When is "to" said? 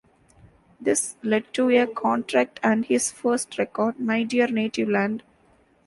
1.53-1.69